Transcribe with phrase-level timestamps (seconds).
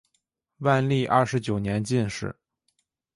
[0.57, 2.35] 万历二十九年进士。